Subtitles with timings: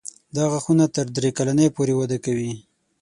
[0.35, 2.53] دا غاښونه تر درې کلنۍ پورې وده کوي.